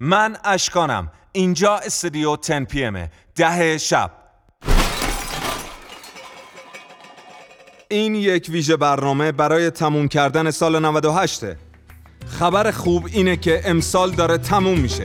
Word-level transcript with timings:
من 0.00 0.36
اشکانم. 0.44 1.10
اینجا 1.32 1.76
استودیو 1.76 2.36
10 2.36 2.64
پی 2.64 2.84
امه 2.84 3.10
ده 3.34 3.78
شب. 3.78 4.10
این 7.88 8.14
یک 8.14 8.46
ویژه 8.50 8.76
برنامه 8.76 9.32
برای 9.32 9.70
تموم 9.70 10.08
کردن 10.08 10.50
سال 10.50 10.84
98 10.84 11.40
خبر 12.26 12.70
خوب 12.70 13.06
اینه 13.12 13.36
که 13.36 13.62
امسال 13.64 14.10
داره 14.10 14.38
تموم 14.38 14.80
میشه. 14.80 15.04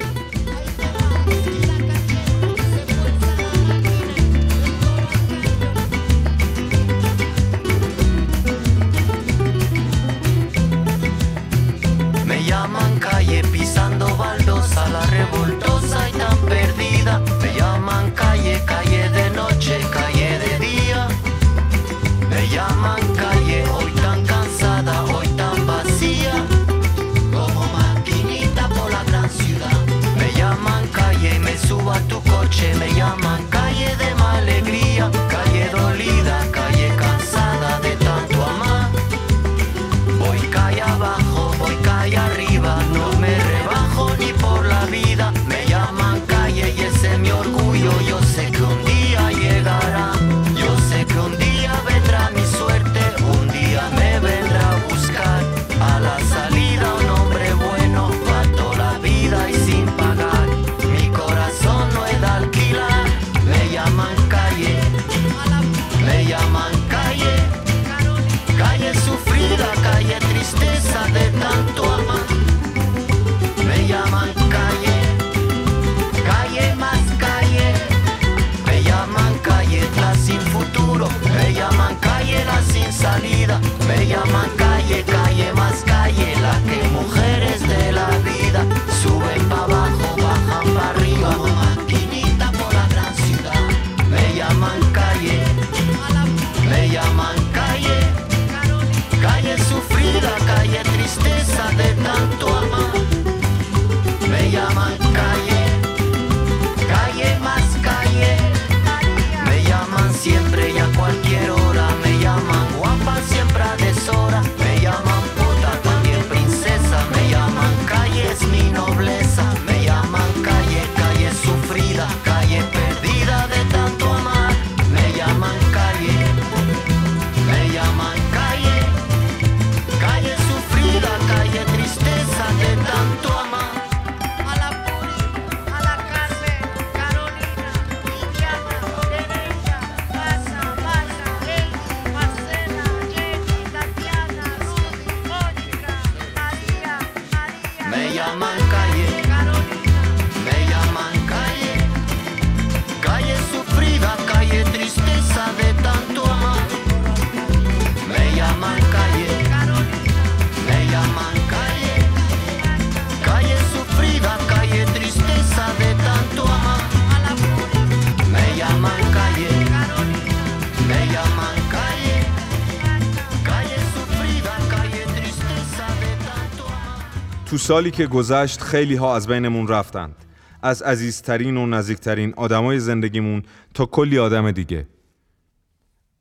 سالی 177.70 177.92
که 177.92 178.08
گذشت 178.08 178.62
خیلی 178.62 178.96
ها 178.96 179.16
از 179.16 179.28
بینمون 179.28 179.68
رفتند. 179.68 180.16
از 180.62 180.82
عزیزترین 180.82 181.58
و 181.58 181.66
نزدیکترین 181.66 182.34
آدمای 182.38 182.80
زندگیمون 182.80 183.44
تا 183.74 183.86
کلی 183.86 184.20
آدم 184.20 184.52
دیگه. 184.52 184.88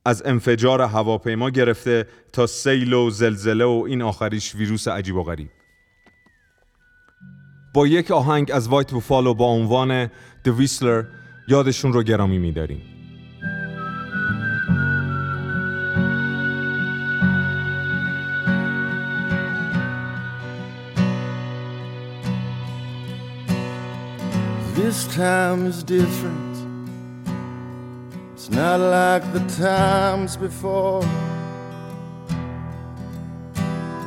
از 0.05 0.23
انفجار 0.27 0.83
هواپیما 0.83 1.51
گرفته 1.51 2.07
تا 2.33 2.47
سیل 2.47 2.93
و 2.93 3.11
زلزله 3.11 3.65
و 3.65 3.85
این 3.89 4.03
آخریش 4.03 4.55
ویروس 4.55 4.89
عجیب 4.89 5.17
و 5.17 5.23
غریب. 5.23 5.51
با 7.75 7.87
یک 7.87 8.11
آهنگ 8.11 8.51
از 8.55 8.69
وایت 8.69 8.93
بوفالو 8.93 9.35
با 9.35 9.47
عنوان 9.47 10.07
The 10.07 10.51
Whistler 10.61 11.05
یادشون 11.49 11.93
رو 11.93 12.03
گرامی 12.03 12.39
میداریم. 12.39 12.98
This 24.89 25.07
time 25.15 25.67
is 25.67 25.83
different. 25.83 26.57
It's 28.33 28.49
not 28.49 28.81
like 28.81 29.23
the 29.35 29.45
times 29.63 30.35
before. 30.35 31.03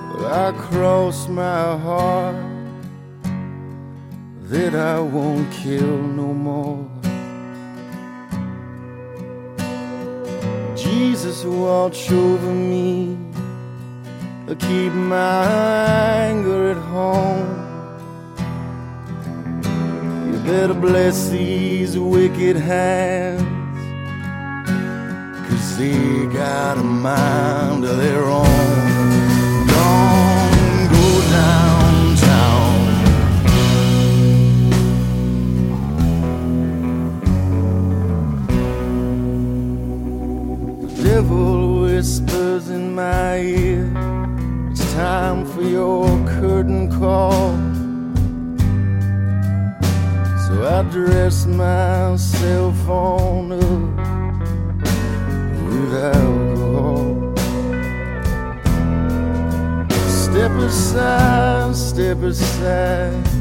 But 0.10 0.26
I 0.26 0.52
cross 0.58 1.28
my 1.28 1.78
heart 1.86 2.36
that 4.50 4.74
I 4.74 5.00
won't 5.00 5.52
kill 5.54 5.98
no 6.22 6.34
more. 6.34 6.90
Jesus, 10.76 11.44
watch 11.44 12.12
over 12.12 12.52
me. 12.52 13.20
I 14.50 14.56
Keep 14.56 14.94
my 14.94 15.46
anger 16.26 16.72
at 16.72 16.78
home. 16.78 17.61
Better 20.52 20.74
bless 20.74 21.30
these 21.30 21.98
wicked 21.98 22.58
hands. 22.58 23.42
Cause 25.48 25.78
they 25.78 26.26
got 26.26 26.78
a 26.78 26.84
mind 26.84 27.86
of 27.86 27.96
their 27.96 28.26
own. 28.26 28.44
Don't 29.76 30.90
go 30.96 31.06
downtown. 31.40 32.80
The 40.82 40.92
devil 41.02 41.84
whispers 41.84 42.70
in 42.70 42.94
my 42.94 43.38
ear. 43.38 43.90
It's 44.70 44.84
time 44.96 45.46
for 45.46 45.62
your 45.62 46.08
curtain 46.28 46.92
call. 47.00 47.61
Dress 50.90 51.46
myself 51.46 52.90
on 52.90 53.52
up 53.52 53.62
with 55.64 55.94
alcohol. 55.94 57.36
Step 60.10 60.52
aside, 60.52 61.76
step 61.76 62.18
aside. 62.24 63.41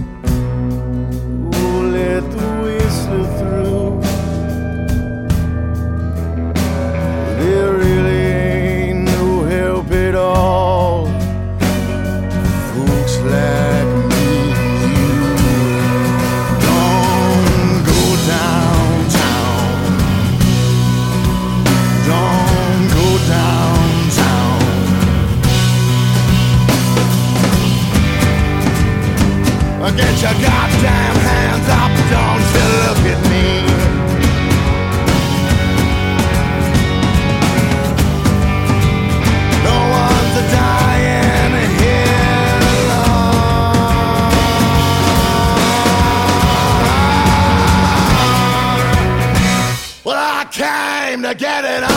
I 50.41 50.45
came 50.47 51.21
to 51.23 51.35
get 51.35 51.67
it 51.67 51.83
on. 51.83 51.91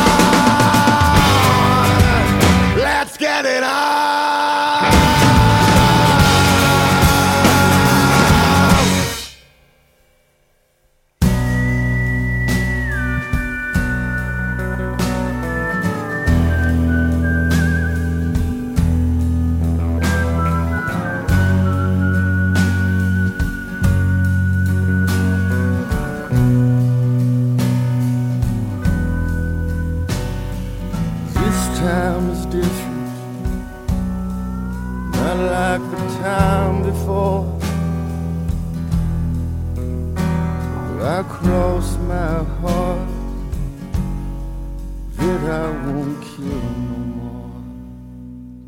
Let's 2.77 3.15
get 3.15 3.45
it 3.45 3.63
on. 3.63 4.82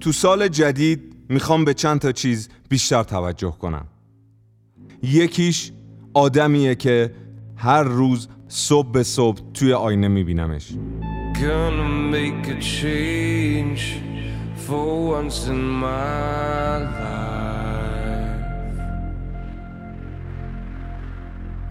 تو 0.05 0.11
سال 0.11 0.47
جدید 0.47 1.15
می‌خوام 1.29 1.65
به 1.65 1.73
چند 1.73 1.99
تا 1.99 2.11
چیز 2.11 2.49
بیشتر 2.69 3.03
توجه 3.03 3.51
کنم 3.51 3.87
یکیش 5.03 5.71
آدمیه 6.13 6.75
که 6.75 7.11
هر 7.55 7.83
روز 7.83 8.27
صبح 8.47 8.91
به 8.91 9.03
صبح 9.03 9.41
توی 9.53 9.73
آینه 9.73 10.07
میبینمش 10.07 10.73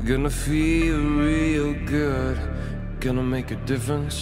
Gonna 0.09 0.35
feel 0.47 1.01
real 1.29 1.71
good. 1.95 2.39
Gonna 3.01 3.27
make 3.37 3.49
a 3.57 3.59
difference. 3.73 4.19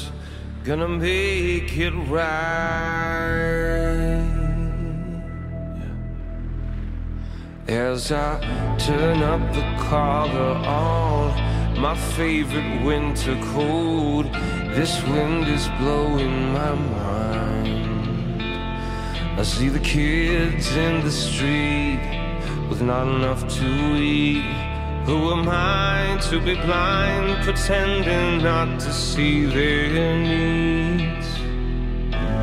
Gonna 0.65 0.87
make 0.87 1.77
it 1.77 1.91
right. 2.09 2.23
As 7.67 8.13
I 8.13 8.39
turn 8.79 9.25
up 9.25 9.41
the 9.53 9.63
collar 9.89 10.55
on 10.65 11.81
my 11.81 11.97
favorite 11.97 12.85
winter 12.85 13.35
coat, 13.55 14.31
this 14.77 15.03
wind 15.09 15.49
is 15.49 15.67
blowing 15.81 16.53
my 16.53 16.75
mind. 16.75 18.43
I 19.41 19.43
see 19.43 19.69
the 19.69 19.81
kids 19.81 20.77
in 20.77 21.03
the 21.03 21.11
street 21.11 21.99
with 22.71 22.83
not 22.83 23.09
enough 23.09 23.49
to 23.59 23.97
eat. 23.97 24.72
Who 25.07 25.33
am 25.33 25.49
I 25.49 26.17
to 26.31 26.41
be 26.41 26.55
blind, 26.55 27.43
pretending 27.43 28.45
not 28.45 28.79
to 28.79 28.93
see 28.93 29.47
their 29.47 29.89
needs? 30.23 31.27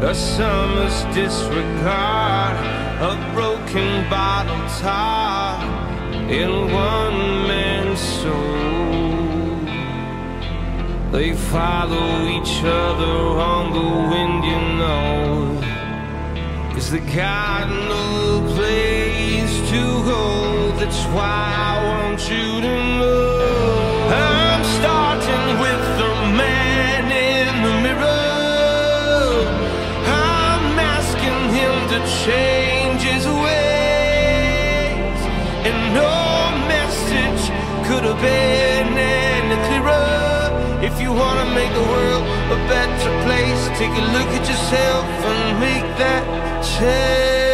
A 0.04 0.14
summer's 0.14 1.04
disregard, 1.16 2.58
a 3.00 3.32
broken 3.34 4.10
bottle 4.10 4.60
top 4.82 5.64
in 6.30 6.50
one 6.74 7.48
man's 7.48 8.00
soul. 8.00 8.70
They 11.14 11.34
follow 11.34 12.28
each 12.28 12.62
other 12.64 13.18
on 13.54 13.72
the 13.72 13.90
wind, 14.12 14.44
you 14.44 14.62
know. 14.82 15.62
Cause 16.74 16.92
they 16.92 17.00
got 17.00 17.70
no 17.70 18.54
place 18.54 19.70
to 19.70 20.04
go. 20.04 20.49
That's 20.77 21.04
why 21.07 21.54
I 21.69 21.83
want 21.89 22.21
you 22.30 22.62
to 22.62 22.74
know. 23.00 24.10
I'm 24.13 24.63
starting 24.80 25.48
with 25.63 25.83
the 25.98 26.12
man 26.38 27.04
in 27.12 27.63
the 27.66 27.74
mirror. 27.86 29.45
I'm 30.06 30.80
asking 30.98 31.42
him 31.57 31.74
to 31.94 32.00
change 32.24 33.01
his 33.01 33.25
ways. 33.25 35.19
And 35.68 35.77
no 35.94 36.13
message 36.69 37.44
could 37.88 38.04
have 38.04 38.22
been 38.22 38.98
any 38.98 39.57
clearer. 39.68 40.83
If 40.83 41.01
you 41.01 41.12
wanna 41.12 41.45
make 41.54 41.74
the 41.74 41.86
world 41.94 42.24
a 42.56 42.57
better 42.69 43.12
place, 43.25 43.62
take 43.77 43.92
a 43.92 44.06
look 44.15 44.30
at 44.38 44.48
yourself 44.48 45.06
and 45.31 45.60
make 45.60 45.88
that 45.98 46.24
change. 46.63 47.49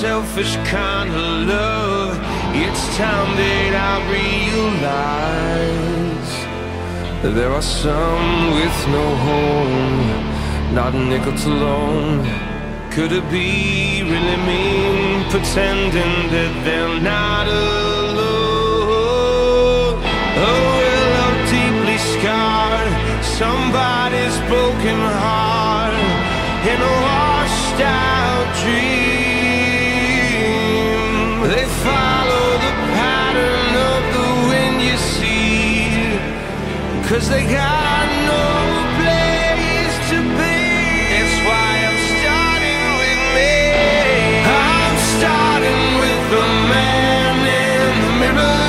Selfish 0.00 0.54
kind 0.58 1.10
of 1.10 1.48
love. 1.48 2.16
It's 2.54 2.82
time 2.96 3.30
that 3.36 3.72
I 3.90 3.94
realize 4.18 5.52
that 7.22 7.34
there 7.34 7.50
are 7.50 7.62
some 7.62 8.54
with 8.54 8.78
no 8.96 9.06
home, 9.28 9.98
not 10.72 10.94
a 10.94 10.98
nickel 11.10 11.34
to 11.42 11.48
loan. 11.48 12.24
Could 12.92 13.10
it 13.10 13.28
be 13.28 14.04
really 14.04 14.38
mean 14.52 15.28
pretending 15.32 16.30
that 16.34 16.52
they're 16.64 17.00
not 17.00 17.48
alone? 17.48 18.28
Oh, 20.46 20.62
well, 20.78 21.10
I'm 21.24 21.38
deeply 21.56 21.98
scarred. 22.14 22.90
Somebody's 23.24 24.38
broken 24.46 24.98
heart 25.18 25.27
Cause 37.18 37.30
they 37.30 37.42
got 37.50 38.06
no 38.30 38.46
place 38.94 39.96
to 40.10 40.18
be. 40.38 40.58
That's 41.18 41.38
why 41.42 41.70
I'm 41.90 41.98
starting 42.14 42.84
with 43.02 43.22
me. 43.34 43.58
I'm 44.46 44.96
starting 45.18 45.82
with 45.98 46.22
the 46.30 46.46
man 46.70 47.34
in 47.42 47.90
the 48.06 48.12
mirror. 48.22 48.62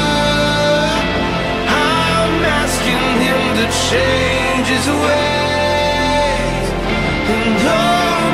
I'm 1.70 2.34
asking 2.42 3.06
him 3.22 3.42
to 3.62 3.66
change 3.86 4.66
his 4.66 4.88
ways. 4.98 6.66
And 7.30 7.54
no 7.70 7.86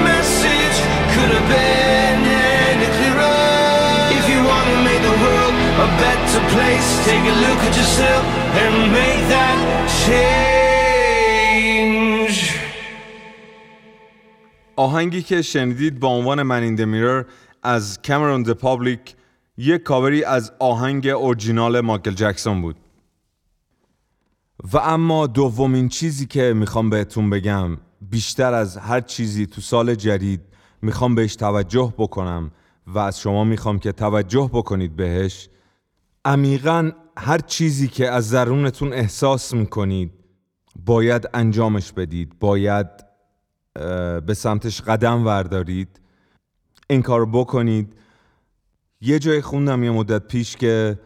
message 0.07 0.77
could 1.11 1.31
have 1.35 1.47
been 1.51 2.19
any 2.23 2.87
clearer. 2.95 4.15
If 4.15 4.25
you 4.31 4.39
want 4.47 4.63
to 4.63 4.79
make 4.79 5.03
the 5.03 5.17
world 5.19 5.55
a 5.83 5.87
better 5.99 6.41
place, 6.55 6.87
take 7.03 7.19
a 7.19 7.35
look 7.43 7.59
at 7.67 7.75
yourself 7.75 8.23
and 8.63 8.93
make 8.95 9.27
that. 9.27 9.54
آهنگی 14.75 15.21
که 15.21 15.41
شنیدید 15.41 15.99
با 15.99 16.07
عنوان 16.07 16.43
من 16.43 16.63
این 16.63 16.85
میرر 16.85 17.23
از 17.63 17.99
کامرون 18.07 18.43
د 18.43 18.51
پابلیک 18.51 19.15
یک 19.57 19.83
کاوری 19.83 20.23
از 20.23 20.53
آهنگ 20.59 21.07
اورجینال 21.07 21.81
مایکل 21.81 22.11
جکسون 22.11 22.61
بود. 22.61 22.75
و 24.73 24.77
اما 24.77 25.27
دومین 25.27 25.89
چیزی 25.89 26.25
که 26.25 26.53
می‌خوام 26.53 26.89
بهتون 26.89 27.29
بگم 27.29 27.77
بیشتر 28.01 28.53
از 28.53 28.77
هر 28.77 29.01
چیزی 29.01 29.45
تو 29.45 29.61
سال 29.61 29.95
جدید 29.95 30.41
می‌خوام 30.81 31.15
بهش 31.15 31.35
توجه 31.35 31.93
بکنم 31.97 32.51
و 32.87 32.99
از 32.99 33.19
شما 33.19 33.43
می‌خوام 33.43 33.79
که 33.79 33.91
توجه 33.91 34.49
بکنید 34.53 34.95
بهش. 34.95 35.49
عمیقا 36.25 36.91
هر 37.17 37.37
چیزی 37.37 37.87
که 37.87 38.11
از 38.11 38.31
درونتون 38.31 38.93
احساس 38.93 39.53
می‌کنید 39.53 40.11
باید 40.85 41.29
انجامش 41.33 41.91
بدید. 41.91 42.39
باید 42.39 42.87
به 44.25 44.33
سمتش 44.33 44.81
قدم 44.81 45.25
وردارید. 45.25 45.99
این 46.89 47.01
کار 47.01 47.25
بکنید. 47.25 47.95
یه 49.01 49.19
جای 49.19 49.41
خوندم 49.41 49.83
یه 49.83 49.91
مدت 49.91 50.27
پیش 50.27 50.55
که 50.55 50.99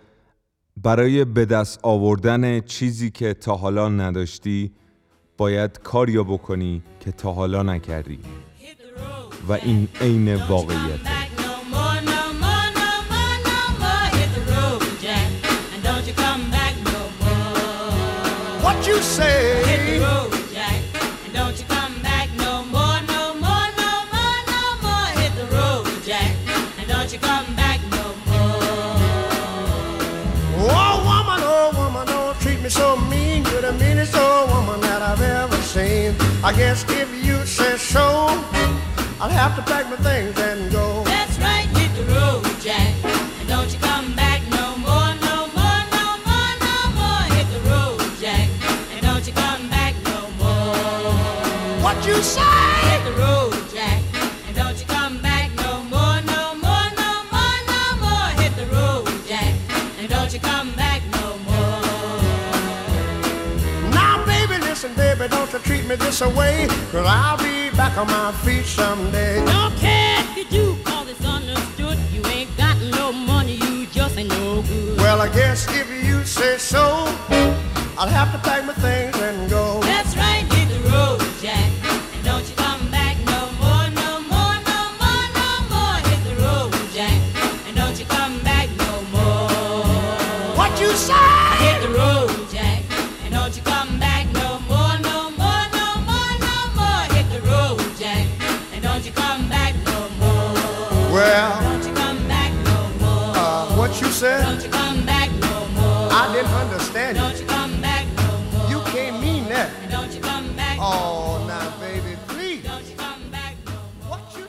برای 0.78 1.26
به 1.26 1.46
دست 1.46 1.80
آوردن 1.84 2.62
چیزی 2.62 3.12
که 3.12 3.34
تا 3.34 3.56
حالا 3.56 3.90
نداشتی 3.90 4.72
باید 5.38 5.80
کاریو 5.80 6.24
بکنی 6.24 6.84
که 7.00 7.12
تا 7.12 7.34
حالا 7.34 7.64
نکردی. 7.64 8.20
و 9.48 9.54
این 9.54 9.88
عین 10.02 10.36
واقعیت 10.36 11.19
What 19.00 19.08
Hit 19.16 19.96
the 19.96 20.06
road, 20.06 20.32
Jack, 20.52 20.82
and 21.24 21.34
don't 21.34 21.58
you 21.58 21.66
come 21.68 22.02
back 22.02 22.28
no 22.36 22.66
more, 22.66 23.00
no 23.08 23.34
more, 23.34 23.68
no 23.80 23.92
more, 24.12 24.40
no 24.52 24.64
more. 24.84 25.08
Hit 25.22 25.34
the 25.40 25.48
road, 25.56 25.88
Jack, 26.04 26.36
and 26.78 26.86
don't 26.86 27.10
you 27.14 27.18
come 27.18 27.56
back 27.56 27.80
no 27.92 28.04
more. 28.28 28.60
Oh 30.68 30.96
woman, 31.08 31.40
oh 31.48 31.72
woman, 31.78 32.08
don't 32.08 32.38
treat 32.42 32.62
me 32.62 32.68
so 32.68 32.98
mean. 32.98 33.46
You're 33.46 33.62
the 33.62 33.72
meanest 33.72 34.18
old 34.18 34.50
woman 34.50 34.82
that 34.82 35.02
I've 35.02 35.22
ever 35.22 35.56
seen. 35.62 36.14
I 36.44 36.52
guess 36.52 36.84
if 36.90 37.10
you 37.26 37.46
say 37.46 37.78
so, 37.78 38.28
I'll 39.22 39.30
have 39.30 39.56
to 39.56 39.62
pack 39.62 39.90
my 39.90 39.96
What 51.90 52.06
you 52.06 52.22
say? 52.22 52.42
Hit 52.92 53.04
the 53.04 53.20
road, 53.20 53.52
Jack, 53.74 54.00
and 54.46 54.56
don't 54.56 54.80
you 54.80 54.86
come 54.86 55.18
back 55.24 55.50
no 55.56 55.84
more, 55.86 56.22
no 56.22 56.54
more, 56.54 56.88
no 56.96 57.12
more, 57.34 57.58
no 57.66 57.84
more. 57.98 58.30
Hit 58.38 58.56
the 58.56 58.68
road, 58.68 59.10
Jack, 59.28 59.56
and 59.98 60.08
don't 60.08 60.32
you 60.32 60.40
come 60.40 60.72
back 60.76 61.02
no 61.14 61.36
more. 61.50 61.82
Now, 63.90 64.24
baby, 64.24 64.62
listen, 64.62 64.94
baby, 64.94 65.28
don't 65.30 65.52
you 65.52 65.58
treat 65.58 65.84
me 65.88 65.96
this 65.96 66.22
away. 66.22 66.68
Cause 66.92 67.08
I'll 67.08 67.40
be 67.40 67.76
back 67.76 67.98
on 67.98 68.06
my 68.06 68.34
feet 68.44 68.66
someday. 68.66 69.44
Don't 69.48 69.76
care 69.78 70.20
if 70.20 70.38
you 70.38 70.46
do, 70.46 70.78
cause 70.84 71.10
it's 71.10 71.26
understood. 71.26 71.98
You 72.14 72.24
ain't 72.28 72.56
got 72.56 72.80
no 72.82 73.12
money, 73.12 73.56
you 73.56 73.88
just 73.88 74.16
ain't 74.16 74.30
no 74.30 74.62
good. 74.62 74.98
Well, 75.00 75.22
I 75.22 75.30
guess 75.30 75.68
if 75.76 75.90
you 76.06 76.24
say 76.24 76.60
so, 76.60 76.84
I'll 77.98 78.08
have 78.08 78.32
to 78.32 78.38
pack 78.48 78.64
my 78.64 78.74
things 78.74 79.19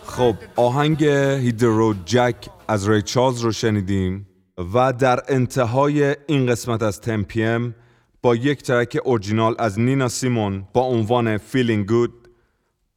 خب 0.07 0.35
آهنگ 0.57 1.05
هیدرو 1.05 1.95
جک 2.05 2.37
از 2.69 2.89
ری 2.89 3.03
چارلز 3.03 3.41
رو 3.41 3.53
شنیدیم 3.53 4.27
و 4.75 4.93
در 4.93 5.21
انتهای 5.29 6.17
این 6.27 6.47
قسمت 6.47 6.83
از 6.83 7.01
تمپیم 7.01 7.75
با 8.23 8.35
یک 8.35 8.63
ترک 8.63 8.99
اورجینال 9.05 9.55
از 9.59 9.79
نینا 9.79 10.09
سیمون 10.09 10.67
با 10.73 10.81
عنوان 10.81 11.39
Feeling 11.39 11.91
Good 11.91 12.29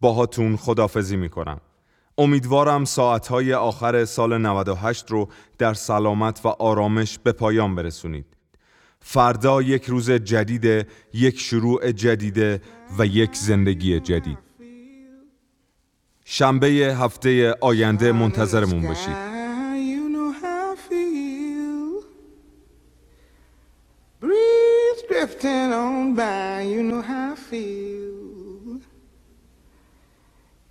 باهاتون 0.01 0.57
خدافزی 0.57 1.17
می‌کنم. 1.17 1.61
امیدوارم 2.17 2.85
ساعتهای 2.85 3.53
آخر 3.53 4.05
سال 4.05 4.37
98 4.37 5.11
رو 5.11 5.29
در 5.57 5.73
سلامت 5.73 6.45
و 6.45 6.47
آرامش 6.47 7.19
به 7.19 7.31
پایان 7.31 7.75
برسونید. 7.75 8.32
فردا 9.05 9.61
یک 9.61 9.85
روز 9.85 10.11
جدید 10.11 10.87
یک 11.13 11.39
شروع 11.39 11.91
جدید 11.91 12.61
و 12.97 13.05
یک 13.05 13.35
زندگی 13.35 13.99
جدید 13.99 14.37
شنبه 16.25 16.67
هفته 16.67 17.55
آینده 17.61 18.11
منتظرمون 18.11 18.81
باشید. 18.87 19.33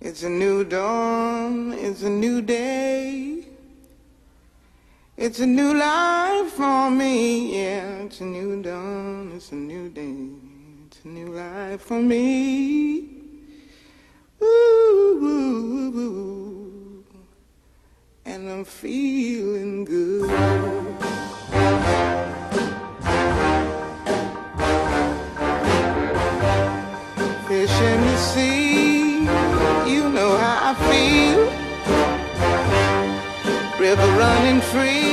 It's 0.07 0.23
a 0.23 0.29
new 0.29 0.65
dawn, 0.65 1.53
it's 1.85 2.03
a 2.03 2.09
new 2.09 2.41
day. 2.41 3.22
It's 5.25 5.39
a 5.39 5.47
new 5.47 5.73
life 5.73 6.51
for 6.51 6.91
me, 6.91 7.57
yeah. 7.57 8.03
It's 8.03 8.19
a 8.19 8.25
new 8.25 8.61
dawn, 8.61 9.31
it's 9.33 9.53
a 9.53 9.55
new 9.55 9.87
day. 9.87 10.17
It's 10.85 10.99
a 11.05 11.07
new 11.07 11.29
life 11.33 11.81
for 11.81 12.01
me. 12.01 13.07
Ooh, 14.41 14.45
ooh, 15.23 15.99
ooh 15.99 16.43
and 18.25 18.49
I'm 18.49 18.65
feeling 18.65 19.85
good. 19.85 20.29
Fish 27.47 27.81
in 27.91 28.01
the 28.01 28.17
sea, 28.17 29.19
you 29.89 30.09
know 30.09 30.35
how 30.35 30.71
I 30.71 30.75
feel. 30.89 31.63
River 33.79 34.11
running 34.17 34.61
free, 34.61 35.12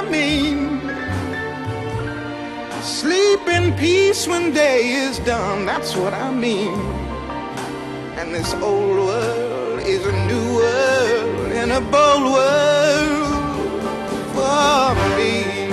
Sleep 2.81 3.47
in 3.47 3.73
peace 3.77 4.27
when 4.27 4.53
day 4.53 4.89
is 4.89 5.19
done, 5.19 5.67
that's 5.67 5.95
what 5.95 6.15
I 6.15 6.31
mean. 6.31 6.73
And 8.17 8.33
this 8.33 8.55
old 8.55 8.97
world 8.97 9.81
is 9.81 10.03
a 10.03 10.11
new 10.25 10.55
world 10.55 11.51
and 11.51 11.71
a 11.73 11.79
bold 11.79 12.33
world 12.33 13.83
for 14.33 14.95
me. 15.15 15.69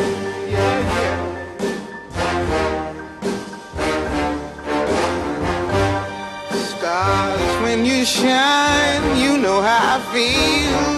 Stars, 6.60 7.62
when 7.62 7.86
you 7.86 8.04
shine, 8.04 9.18
you 9.18 9.38
know 9.38 9.62
how 9.62 9.96
I 9.96 10.12
feel. 10.12 10.97